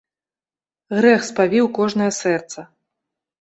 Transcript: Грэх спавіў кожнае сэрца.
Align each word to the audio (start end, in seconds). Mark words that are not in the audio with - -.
Грэх 0.99 1.21
спавіў 1.31 1.65
кожнае 1.77 2.09
сэрца. 2.21 2.59